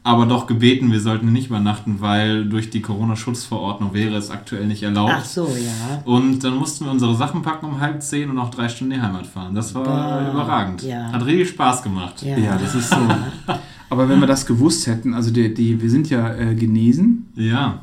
[0.04, 4.82] aber doch gebeten, wir sollten nicht übernachten, weil durch die Corona-Schutzverordnung wäre es aktuell nicht
[4.82, 5.12] erlaubt.
[5.14, 6.00] Ach so, ja.
[6.06, 9.00] Und dann mussten wir unsere Sachen packen um halb zehn und noch drei Stunden in
[9.00, 9.54] die Heimat fahren.
[9.54, 10.82] Das war Boah, überragend.
[10.82, 11.12] ja.
[11.12, 12.22] Hat richtig Spaß gemacht.
[12.22, 12.38] Ja.
[12.38, 12.96] ja, das ist so.
[13.90, 17.80] Aber wenn wir das gewusst hätten, also die, die, wir sind ja äh, genesen, Ja.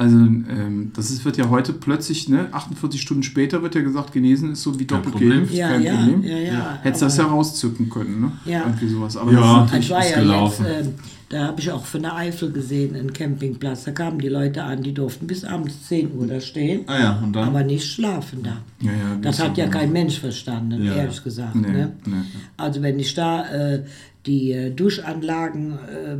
[0.00, 4.12] Also ähm, das ist, wird ja heute plötzlich, ne, 48 Stunden später wird ja gesagt,
[4.12, 6.22] genesen ist so wie doppelt geimpft, Ja, kein ja, Problem.
[6.22, 6.78] ja, ja.
[6.82, 8.32] Hättest das ja aber- rauszücken können, ne?
[8.46, 8.60] Ja.
[8.66, 9.16] Irgendwie sowas.
[9.16, 9.62] Aber Ja.
[9.64, 10.66] das ist Ich war ist ja gelaufen.
[10.66, 10.94] jetzt, ähm,
[11.28, 13.84] da habe ich auch von der Eifel gesehen, einen Campingplatz.
[13.84, 17.20] Da kamen die Leute an, die durften bis abends 10 Uhr da stehen, Ah ja,
[17.22, 17.46] und dann.
[17.48, 18.56] aber nicht schlafen da.
[18.80, 20.94] ja, ja, Das hat ja kein Mensch verstanden, Ja.
[20.96, 21.54] ehrlich gesagt.
[21.54, 21.92] Nee, Ne?
[22.06, 22.14] nee.
[22.56, 23.84] Also wenn ich da äh,
[24.26, 26.16] die äh, Duschanlagen, äh,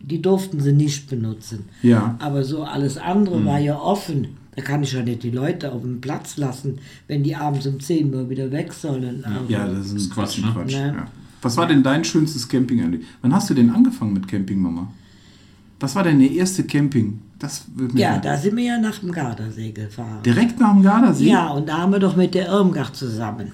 [0.00, 1.66] die durften sie nicht benutzen.
[1.82, 2.16] Ja.
[2.18, 3.44] Aber so alles andere Mhm.
[3.46, 4.28] war ja offen.
[4.56, 7.78] Da kann ich ja nicht die Leute auf dem Platz lassen, wenn die abends um
[7.78, 9.24] 10 Uhr wieder weg sollen.
[9.24, 10.52] Also, Ja, das ist, Quatsch, ein ne?
[10.52, 10.72] Quatsch.
[10.72, 10.94] Ne?
[10.96, 11.06] Ja.
[11.42, 13.00] Was war denn dein schönstes Camping?
[13.22, 14.88] Wann hast du denn angefangen mit Camping, Mama?
[15.78, 17.20] Was war deine erste Camping?
[17.38, 20.18] Das ja, da sind wir ja nach dem Gardasee gefahren.
[20.26, 21.30] Direkt nach dem Gardasee?
[21.30, 23.52] Ja, und da haben wir doch mit der Irmgard zusammen.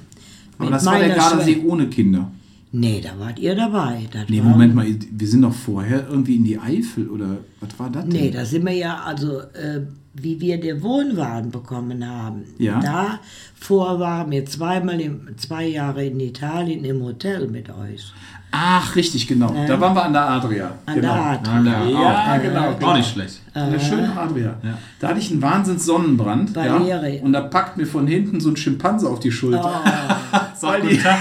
[0.59, 1.69] Aber Mit das war der Gardasee Schwester.
[1.69, 2.31] ohne Kinder.
[2.79, 4.07] Nee, da wart ihr dabei.
[4.13, 7.79] Das Nee, war- Moment mal, wir sind doch vorher irgendwie in die Eifel oder was
[7.79, 8.13] war das denn?
[8.21, 9.81] Nee, da sind wir ja, also äh,
[10.13, 12.81] wie wir den Wohnwagen bekommen haben, Ja.
[12.81, 18.13] davor waren wir zweimal, im, zwei Jahre in Italien im Hotel mit euch.
[18.53, 19.55] Ach, richtig, genau.
[19.67, 20.71] Da waren wir an der Adria.
[20.87, 21.15] An genau.
[21.15, 21.63] der Adria.
[21.63, 22.43] Der- Ja, auch.
[22.43, 22.91] genau, genau.
[22.93, 23.41] Auch nicht schlecht.
[23.55, 24.57] An der schönen Adria.
[25.01, 26.55] Da hatte ich einen Wahnsinns Sonnenbrand.
[26.57, 26.77] Ja,
[27.23, 29.83] und da packt mir von hinten so ein Schimpanse auf die Schulter.
[30.57, 31.19] Sag die- guten Tag.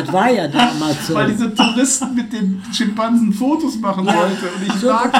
[0.00, 1.14] Das war ja damals so.
[1.14, 4.32] Weil diese Touristen mit den Schimpansen Fotos machen Ja, wollten.
[4.32, 5.10] Und ich so da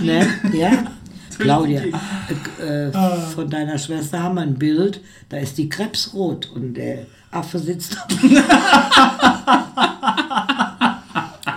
[0.00, 0.28] ne?
[0.52, 0.70] Ja.
[1.38, 1.82] Claudia,
[2.60, 2.92] äh, äh,
[3.34, 7.96] von deiner Schwester haben wir ein Bild, da ist die krebsrot und der Affe sitzt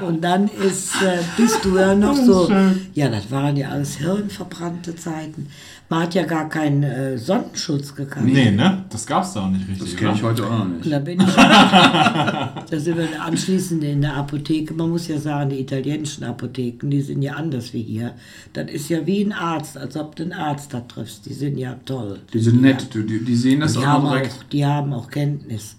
[0.07, 2.49] Und dann ist, äh, bist du ja noch so,
[2.93, 5.47] ja, das waren ja alles hirnverbrannte Zeiten.
[5.89, 8.25] Man hat ja gar keinen äh, Sonnenschutz gekannt.
[8.25, 8.85] Nee, ne?
[8.89, 9.91] Das gab's da auch nicht richtig.
[9.91, 10.91] Das kenne ich heute auch noch Und nicht.
[10.91, 11.33] da bin ich.
[11.35, 14.73] da sind wir anschließend in der Apotheke.
[14.73, 18.13] Man muss ja sagen, die italienischen Apotheken, die sind ja anders wie hier.
[18.53, 21.25] Das ist ja wie ein Arzt, als ob du einen Arzt da triffst.
[21.25, 22.19] Die sind ja toll.
[22.33, 24.45] Die sind nett, die, die sehen das Die auch haben noch auch, direkt.
[24.51, 25.77] die haben auch Kenntnis.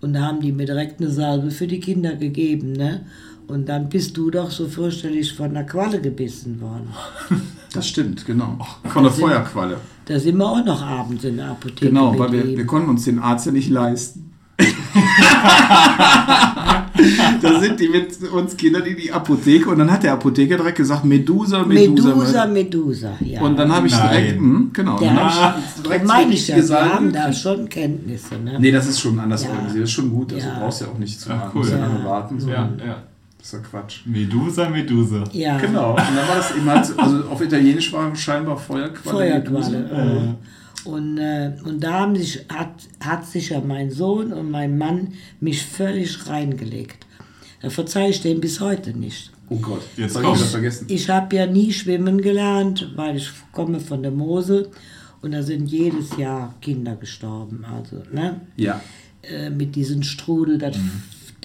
[0.00, 2.72] Und da haben die mir direkt eine Salbe für die Kinder gegeben.
[2.72, 3.02] Ne?
[3.46, 6.88] Und dann bist du doch so fürchterlich von der Qualle gebissen worden.
[7.74, 8.56] Das stimmt, genau.
[8.84, 9.78] Von der sind- Feuerqualle.
[10.04, 11.86] Da sind wir auch noch abends in der Apotheke.
[11.88, 14.30] Genau, weil wir, wir konnten uns den Arzt ja nicht leisten.
[17.42, 20.76] da sind die mit uns Kindern in die Apotheke und dann hat der Apotheker direkt
[20.78, 22.08] gesagt, Medusa, Medusa.
[22.14, 23.40] Medusa, Medusa, ja.
[23.40, 24.08] Und dann habe ich Nein.
[24.22, 26.94] direkt, mh, genau, Der dann hat- habe ich das direkt meine ich ja, richtige wir
[26.94, 28.36] haben da schon Kenntnisse.
[28.36, 28.56] Ne?
[28.60, 29.50] Nee, das ist schon anders Ja.
[29.50, 29.82] organisiert.
[29.82, 30.32] Das ist schon gut.
[30.32, 30.54] Also Ja.
[30.54, 31.58] du brauchst ja auch nicht zu Ja, warten.
[31.58, 31.68] cool.
[31.68, 31.86] ja Ja.
[31.88, 32.38] lange warten.
[32.40, 32.48] So.
[32.50, 33.02] Ja, ja.
[33.44, 34.06] Das ist ja Quatsch.
[34.06, 35.22] Medusa, Medusa.
[35.34, 35.90] Ja, Genau.
[35.90, 39.42] Und dann war das eben halt, so- also auf Italienisch war scheinbar Feuerqualle.
[39.44, 40.36] Feuerqualle.
[40.86, 40.88] äh.
[40.88, 45.08] Und, äh, und da haben sich, hat, hat sich ja mein Sohn und mein Mann
[45.40, 47.06] mich völlig reingelegt.
[47.60, 49.30] Da verzeihe ich denen bis heute nicht.
[49.50, 50.86] Oh Gott, Jetzt habe ich das vergessen.
[50.88, 54.70] Ich habe ja nie schwimmen gelernt, weil ich komme von der Mosel
[55.20, 57.62] und da sind jedes Jahr Kinder gestorben.
[57.66, 58.40] Also, ne?
[58.56, 58.80] Ja.
[59.22, 60.76] äh, mit diesem Strudel, das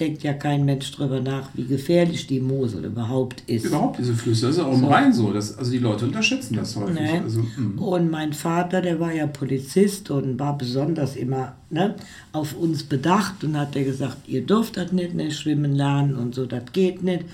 [0.00, 3.66] denkt ja kein Mensch drüber nach, wie gefährlich die Mosel überhaupt ist.
[3.66, 5.32] Überhaupt diese Flüsse, das ist auch im Rhein so.
[5.32, 6.94] Das, also die Leute unterschätzen das häufig.
[6.94, 7.22] Ne?
[7.22, 7.80] Also, mh.
[7.80, 11.94] Und mein Vater, der war ja Polizist und war besonders immer ne,
[12.32, 16.34] auf uns bedacht und hat er gesagt, ihr dürft das nicht, nicht schwimmen lernen und
[16.34, 17.24] so, das geht nicht.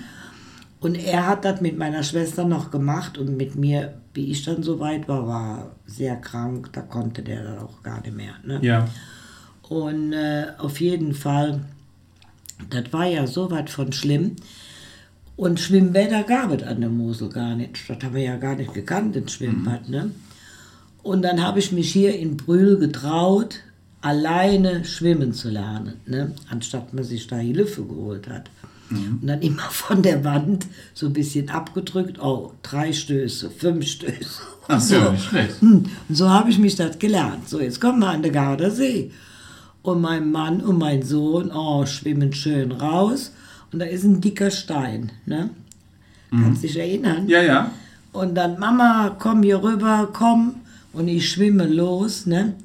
[0.79, 4.61] Und er hat das mit meiner Schwester noch gemacht und mit mir, wie ich dann
[4.61, 8.33] so weit war, war sehr krank, da konnte der dann auch gar nicht mehr.
[8.43, 8.59] Ne?
[8.61, 8.87] ja.
[9.69, 11.61] Und äh, auf jeden Fall,
[12.69, 14.35] das war ja so was von schlimm.
[15.35, 17.77] Und Schwimmbäder gab es an der Mosel gar nicht.
[17.87, 19.87] Das haben wir ja gar nicht gekannt, das Schwimmbad.
[19.87, 20.11] Ne?
[21.03, 23.59] Und dann habe ich mich hier in Brühl getraut,
[24.01, 26.33] alleine schwimmen zu lernen, ne?
[26.49, 28.49] anstatt man sich da Hilfe geholt hat.
[28.89, 34.41] Und dann immer von der Wand so ein bisschen abgedrückt, oh, drei Stöße, fünf Stöße.
[34.69, 35.61] Ach so, nicht schlecht.
[35.61, 37.47] Hm, Und so habe ich mich das gelernt.
[37.49, 39.11] So, jetzt kommen wir an den Gardasee.
[39.87, 43.31] Und mein Mann und mein Sohn, oh, schwimmen schön raus.
[43.71, 45.13] Und da ist ein dicker Stein.
[45.25, 45.49] Ne?
[46.29, 47.29] Kannst dich erinnern?
[47.29, 47.71] Ja, ja.
[48.11, 50.55] Und dann, Mama, komm hier rüber, komm.
[50.91, 52.25] Und ich schwimme los.
[52.25, 52.55] Ne?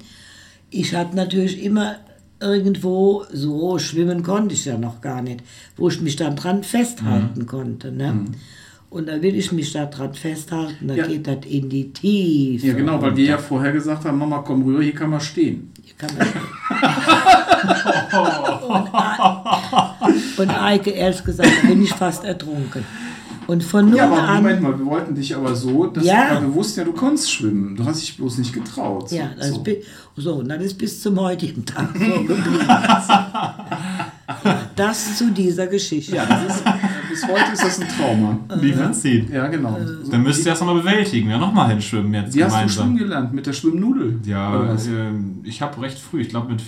[0.71, 1.95] Ich hatte natürlich immer
[2.41, 5.45] irgendwo, so schwimmen konnte ich ja noch gar nicht,
[5.77, 7.93] wo ich mich dann dran festhalten konnte.
[7.93, 8.25] Ne?
[8.93, 11.07] Und da will ich mich da dran festhalten, da Ja.
[11.07, 12.67] geht das in die Tiefe.
[12.67, 15.73] Ja, genau, weil wir ja vorher gesagt haben, Mama, komm rüber, hier kann man stehen.
[15.83, 16.27] Hier kann man
[20.37, 22.85] und, und Eike, ehrlich gesagt, da bin ich fast ertrunken.
[23.47, 24.37] Und von nun Ja, aber an...
[24.43, 26.39] Moment mal, wir wollten dich aber so, dass Ja.
[26.41, 27.75] wir wussten ja, du konntest schwimmen.
[27.75, 29.09] Du hast dich bloß nicht getraut.
[29.09, 29.63] So, Ja, das so.
[29.65, 32.69] ist, so, und das ist bis zum heutigen Tag so geblieben.
[34.77, 36.17] Das zu dieser Geschichte.
[36.17, 36.63] ja das ist,
[37.13, 38.39] bis heute ist das ein Trauma.
[38.61, 39.31] Wie verzieht.
[39.31, 39.77] Ja, genau.
[39.79, 39.87] Äh.
[40.05, 41.31] So, Dann müsst ihr das nochmal bewältigen.
[41.31, 42.85] Ja, nochmal hinschwimmen jetzt Wie hast du gemeinsam.
[42.87, 43.33] schwimmen gelernt?
[43.33, 44.21] Mit der Schwimmnudel?
[44.25, 46.63] Ja, ähm, ich habe recht früh, ich glaube mit,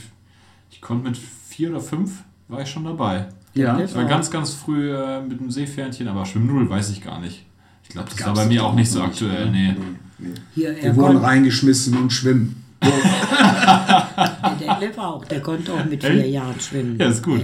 [0.71, 1.17] ich konnte mit
[1.49, 3.27] vier oder fünf war ich schon dabei.
[3.55, 3.79] ja.
[3.79, 7.47] Ich war ganz, ganz früh äh, mit dem Seepferdchen, aber Schwimmnull weiß ich gar nicht.
[7.83, 9.51] Ich glaube, das war Gab's bei mir auch nicht so aktuell.
[9.51, 9.77] ne?
[10.19, 10.27] Nee.
[10.29, 10.35] nee.
[10.55, 12.64] Hier, er Wir wurden reingeschmissen und schwimmen.
[14.61, 16.97] der Detlef auch, der konnte auch mit vier Jahren schwimmen.
[16.99, 17.41] Ja, ist gut.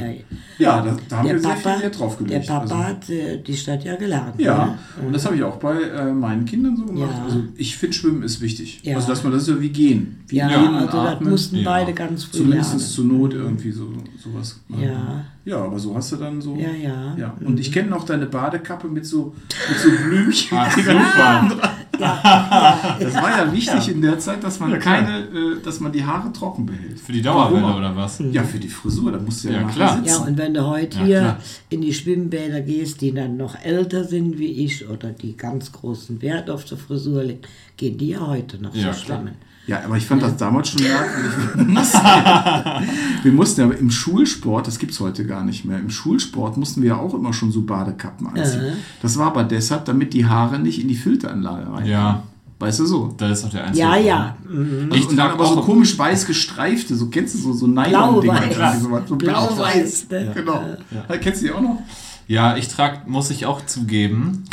[0.59, 2.47] Ja, da, da haben der wir sehr Papa, viel Wert drauf der gelegt.
[2.49, 4.39] Papa also, hat äh, die Stadt ja gelernt.
[4.39, 5.07] ja, ne?
[5.07, 7.11] und das habe ich auch bei äh, meinen Kindern so gemacht.
[7.17, 7.25] Ja.
[7.25, 8.81] Also ich finde, Schwimmen ist wichtig.
[8.83, 8.97] Ja.
[8.97, 10.23] Also dass man das ist ja wie gehen.
[10.29, 11.31] Wie Ja, gehen und also das atmen.
[11.31, 11.63] mussten Ja.
[11.71, 12.85] beide ganz früh Zumindest lernen.
[12.87, 13.89] zur Not irgendwie so
[14.23, 14.61] sowas.
[14.69, 14.83] machen.
[14.85, 15.25] Ja.
[15.47, 16.55] Ja, aber so hast du dann so.
[16.57, 17.17] Ja, ja.
[17.17, 17.35] ja.
[17.43, 19.35] Und ich kenne noch deine Badekappe mit so,
[19.69, 20.59] mit so Blümchen.
[20.61, 21.51] Ach, super.
[22.01, 26.33] Das war ja wichtig in der Zeit, dass man keine, äh, dass man die Haare
[26.33, 26.99] trocken behält.
[26.99, 28.23] Für die Dauerwelle oder was?
[28.33, 29.97] Ja, für die Frisur, da musst du ja, Ja, klar.
[29.97, 30.07] sitzen.
[30.07, 31.37] Ja, und wenn du heute Ja, hier
[31.69, 36.21] in die Schwimmbäder gehst, die dann noch älter sind wie ich oder die ganz großen
[36.23, 37.41] Wert auf die Frisur legen,
[37.77, 39.25] gehen die ja heute noch Ja, so klar.
[39.67, 41.33] Ja, aber ich fand das damals schon merkwürdig.
[41.55, 41.99] Wir mussten,
[43.23, 46.83] wir mussten aber im Schulsport, das gibt es heute gar nicht mehr, im Schulsport mussten
[46.83, 48.61] wir ja auch immer schon so Badekappen anziehen.
[48.65, 48.73] Äh.
[49.03, 51.87] Das war aber deshalb, damit die Haare nicht in die Filteranlage reinkommen.
[51.87, 52.23] Ja.
[52.59, 53.15] Weißt du so?
[53.17, 53.87] Das ist doch der einzige.
[53.87, 54.07] Ja, Grund.
[54.07, 54.37] ja.
[54.49, 54.91] Mhm.
[54.93, 58.41] Ich und dann aber so auch- komisch weiß gestreifte, so kennst du so, so Nylon-Dinger.
[58.41, 58.83] Blau-weiß.
[59.09, 60.33] So, Blau-weiß, ne?
[60.35, 60.63] Genau.
[61.21, 61.79] Kennst du die auch noch?
[62.27, 64.45] Ja, ich trage, muss ich auch zugeben,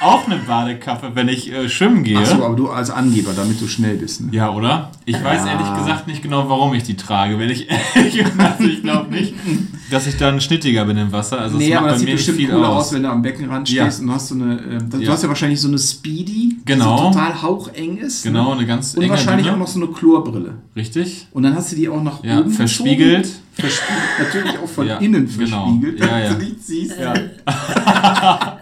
[0.00, 2.18] auch eine Badekappe, wenn ich äh, schwimmen gehe.
[2.18, 4.20] Achso, aber du als Angeber, damit du schnell bist.
[4.20, 4.28] Ne?
[4.32, 4.90] Ja, oder?
[5.04, 5.52] Ich weiß Ja.
[5.52, 7.38] ehrlich gesagt nicht genau, warum ich die trage.
[7.38, 7.68] Wenn ich
[8.38, 9.34] also ich glaube nicht,
[9.90, 11.40] dass ich dann schnittiger bin im Wasser.
[11.40, 12.86] Also nee, es aber das bei sieht bestimmt viel cooler aus.
[12.86, 12.92] aus.
[12.94, 13.84] wenn du am Beckenrand Ja.
[13.84, 14.54] stehst und hast so eine.
[14.60, 15.12] Äh, du Ja.
[15.12, 16.96] hast ja wahrscheinlich so eine Speedy, Genau.
[16.96, 18.22] die so total haucheng ist.
[18.22, 18.58] Genau, Ne?
[18.58, 19.56] eine ganz Und enge wahrscheinlich dünne.
[19.56, 20.54] auch noch so eine Chlorbrille.
[20.76, 21.26] Richtig?
[21.32, 23.22] Und dann hast du die auch nach Ja, oben verspiegelt.
[23.24, 23.42] gezogen.
[23.58, 24.02] Verspiegelt.
[24.20, 25.66] Natürlich auch von Ja, innen genau.
[25.66, 26.32] verspiegelt, Ja, damit ja.
[26.34, 26.98] du nichts siehst.
[26.98, 27.14] Ja.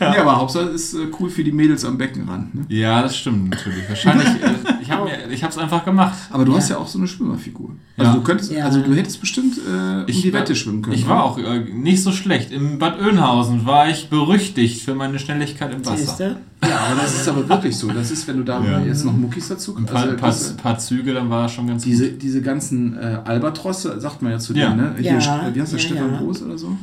[0.00, 2.54] Nee, aber Hauptsache ist äh, cool für die Mädels am Beckenrand.
[2.54, 2.64] Ne?
[2.68, 3.86] Ja, das stimmt natürlich.
[3.88, 6.16] Wahrscheinlich, äh, ich habe es einfach gemacht.
[6.30, 7.70] Aber du hast ja auch so eine Schwimmerfigur.
[7.98, 8.16] Also Ja.
[8.16, 8.64] du könntest, Ja.
[8.64, 9.60] also du hättest bestimmt äh,
[10.00, 10.96] um die war- Wette schwimmen können.
[10.96, 12.50] Ich war auch äh, nicht so schlecht.
[12.50, 16.36] Im Bad Oeynhausen war ich berüchtigt für meine Schnelligkeit im Siehst Wasser.
[16.70, 17.88] Ja, aber das ist aber wirklich so.
[17.90, 18.80] Das ist, wenn du da Ja.
[18.80, 21.66] jetzt noch Muckis dazu Ein paar, also, paar, das- paar Züge, dann war es schon
[21.66, 24.70] ganz diese, diese ganzen äh, Albatrosse, sagt man ja zu Ja.
[24.70, 24.94] denen, ne?
[24.98, 26.18] Hier, wie heißt der, ja, Stefan ja.
[26.18, 26.68] Groß oder so?
[26.68, 26.76] gut.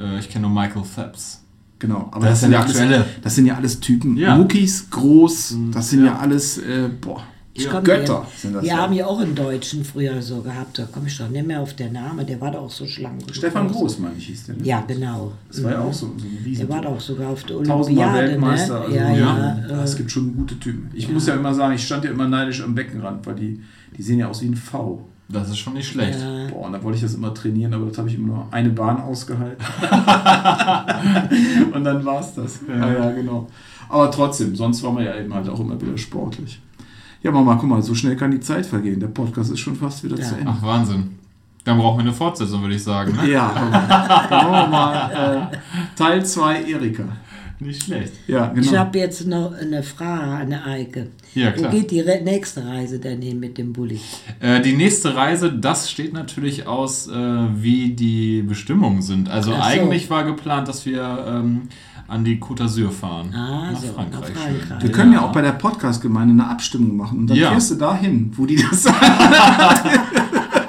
[0.00, 1.42] Äh, ich kenne nur Michael Phelps.
[1.78, 3.04] Genau, aber Das das, sind ja der alles, aktuelle.
[3.22, 4.16] das sind ja alles Typen.
[4.16, 4.36] Ja.
[4.36, 6.18] Muckis, groß, das sind ja, Ja.
[6.18, 7.22] alles, äh, boah,
[7.64, 7.80] Ja.
[7.80, 8.76] Götter mir- sind das Wir ja.
[8.78, 11.74] haben ja auch einen Deutschen früher so gehabt, da komme ich doch nicht mehr auf
[11.74, 13.22] den Namen, der war doch auch so schlank.
[13.32, 13.98] Stefan groß.
[13.98, 14.56] Meine ich, hieß der.
[14.56, 14.64] Ne?
[14.64, 15.32] Ja, genau.
[15.48, 16.66] Das war ja auch so, so ein Riesen.
[16.66, 18.28] Der war doch sogar auf der Tausendmal Olympiade.
[18.28, 18.74] Weltmeister.
[18.74, 18.84] Ne?
[18.84, 19.58] Also, ja, ja, ja.
[19.68, 20.90] ja, es äh, gibt schon gute Typen.
[20.94, 23.60] Ich muss ja immer sagen, ich stand ja immer neidisch am Beckenrand, weil die,
[23.96, 25.06] die sehen ja aus wie ein V.
[25.28, 26.18] Das ist schon nicht schlecht.
[26.20, 26.48] ja.
[26.48, 28.70] Boah, und da wollte ich das immer trainieren, aber das habe ich immer nur eine
[28.70, 29.64] Bahn ausgehalten.
[31.72, 32.60] und dann war es das.
[32.68, 32.92] Ja.
[32.92, 33.46] ja, genau.
[33.88, 36.60] Aber trotzdem, sonst war man ja eben halt auch immer wieder sportlich.
[37.22, 38.98] Ja, Mama, guck mal, so schnell kann die Zeit vergehen.
[39.00, 40.24] Der Podcast ist schon fast wieder Ja.
[40.24, 40.46] zu Ende.
[40.56, 41.18] Ach, Wahnsinn.
[41.64, 43.14] Dann brauchen wir eine Fortsetzung, würde ich sagen.
[43.16, 43.30] Ne?
[43.30, 45.56] Ja, dann machen wir mal äh,
[45.96, 47.04] Teil 2 Erika.
[47.62, 48.14] Nicht schlecht.
[48.26, 48.78] Ja, Ich genau.
[48.78, 51.08] habe jetzt noch eine Frage an Eike.
[51.34, 51.70] Ja, Wo klar.
[51.70, 54.00] geht die re nächste Reise denn hin mit dem Bulli?
[54.40, 59.28] Äh, die nächste Reise, das steht natürlich aus, äh, wie die Bestimmungen sind.
[59.28, 59.58] Also so.
[59.60, 61.68] eigentlich war geplant, dass wir ähm,
[62.10, 63.32] an die Côte d'Azur fahren.
[63.34, 64.34] Ah, nach so, Frankreich.
[64.34, 64.42] nach.
[64.42, 64.82] Frankreich.
[64.82, 67.50] Wir können ja auch bei der Podcast-Gemeinde eine Abstimmung machen und dann Ja.
[67.50, 68.96] fährst du dahin, wo die das sagen.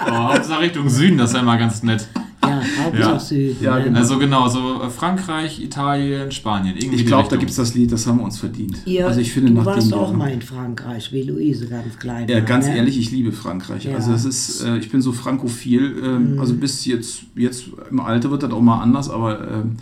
[0.07, 2.07] Oh, Hauptsache Richtung Süden, das ist ja immer ganz nett.
[2.43, 3.19] Ja, Hauptsache Ja.
[3.19, 3.57] Süden.
[3.63, 3.97] Ja, genau.
[3.99, 6.75] Also genau, so äh, Frankreich, Italien, Spanien.
[6.75, 8.77] Irgendwie Ich glaube, da gibt es das Lied, das haben wir uns verdient.
[8.85, 11.67] Ihr, also ich finde du nach warst dem auch Jahr- mal in Frankreich, wie Luise,
[11.67, 12.27] ganz klein.
[12.27, 12.77] Ja, war, ganz ne?
[12.77, 13.85] ehrlich, ich liebe Frankreich.
[13.85, 13.95] Ja.
[13.95, 16.01] Also das ist, äh, ich bin so frankophil.
[16.03, 19.77] Ähm, Also bis jetzt, jetzt im Alter wird das auch mal anders, aber ähm,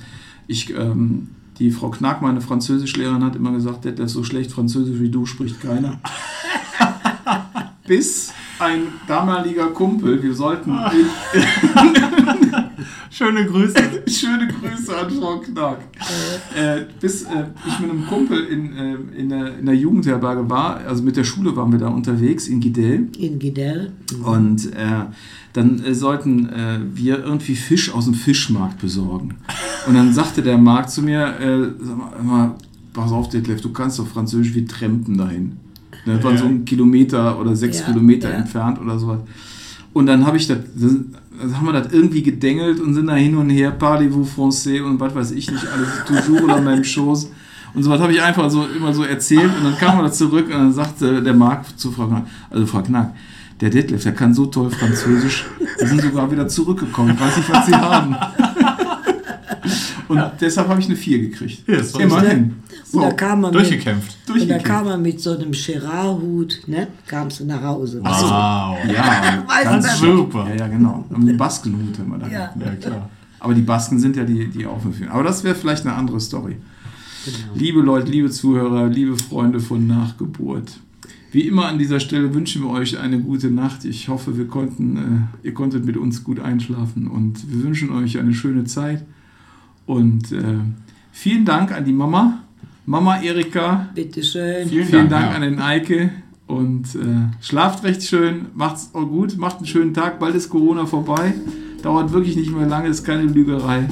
[0.48, 5.00] ich, ähm, die Frau Knack, meine Französischlehrerin, hat immer gesagt, der ist so schlecht Französisch
[5.00, 6.00] wie du, spricht keiner.
[7.88, 10.72] bis ein damaliger Kumpel, wir sollten
[13.12, 13.74] Schöne Grüße.
[14.08, 15.80] Schöne Grüße an Frau Knack.
[16.56, 20.78] Äh, bis äh, ich mit einem Kumpel in, äh, in, der, in der Jugendherberge war,
[20.78, 23.10] also mit der Schule waren wir da unterwegs in Gidel.
[23.18, 23.94] In Gidel.
[24.24, 25.06] Und äh,
[25.54, 29.38] dann äh, sollten äh, wir irgendwie Fisch aus dem Fischmarkt besorgen.
[29.88, 32.56] Und dann sagte der Markt zu mir, äh, sag mal,
[32.94, 35.58] pass auf, Detlef, du kannst doch Französisch wie Trempen dahin.
[36.06, 38.38] Das waren so ein Kilometer oder sechs Ja, Kilometer ja.
[38.38, 39.20] entfernt oder sowas.
[39.94, 40.96] Und dann habe ich das, das,
[41.42, 45.00] das haben wir das irgendwie gedengelt und sind da hin und her, parlez-vous français und
[45.00, 47.28] was weiß ich nicht alles, toujours la même chose.
[47.74, 50.12] Und so was habe ich einfach so immer so erzählt und dann kam er da
[50.12, 53.14] zurück und dann sagte der Marc zu Frau Knack, also Frau Knack,
[53.62, 55.46] der Detlef, der kann so toll Französisch,
[55.78, 58.16] wir sind sogar wieder zurückgekommen, ich weiß nicht, was sie haben.
[60.10, 61.68] Und deshalb habe ich eine 4 gekriegt.
[61.68, 62.56] Ja, das war Immerhin.
[62.92, 64.18] Und da So, kam man mit, Durchgekämpft.
[64.30, 66.88] und da kam man mit so einem Gerard-Hut, ne?
[67.08, 68.02] Kamst du nach Hause.
[68.04, 68.78] Wow.
[68.92, 70.00] Ja, Weißt ganz.
[70.00, 70.48] Super.
[70.50, 71.06] Ja, ja, genau.
[71.14, 72.28] Einen Baskenhut haben wir da.
[72.28, 72.54] Ja.
[72.60, 73.10] Ja, klar.
[73.40, 75.12] Aber die Basken sind ja die, die aufgeführt.
[75.12, 76.58] Aber das wäre vielleicht eine andere Story.
[77.26, 77.38] Genau.
[77.54, 80.72] Liebe Leute, liebe Zuhörer, liebe Freunde von Nachgeburt.
[81.32, 83.86] Wie immer an dieser Stelle wünschen wir euch eine gute Nacht.
[83.86, 88.18] Ich hoffe, wir konnten, äh, ihr konntet mit uns gut einschlafen und wir wünschen euch
[88.18, 89.06] eine schöne Zeit.
[89.90, 90.44] Und äh,
[91.12, 92.44] vielen Dank an die Mama,
[92.86, 93.90] Mama Erika.
[93.96, 94.70] Bitteschön.
[94.70, 95.26] Vielen, Vielen Dank.
[95.26, 96.12] Dank an den Eike
[96.46, 100.86] und äh, schlaft recht schön, macht's auch gut, macht einen schönen Tag, bald ist Corona
[100.86, 101.34] vorbei,
[101.82, 103.90] dauert wirklich nicht mehr lange, ist keine Lügerei.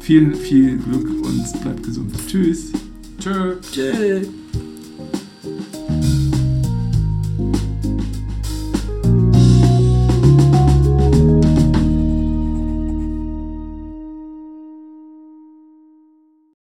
[0.00, 2.12] Vielen, viel Glück und bleibt gesund.
[2.26, 2.72] Tschüss.
[3.20, 3.54] Tschö.
[3.70, 4.28] Tschüss.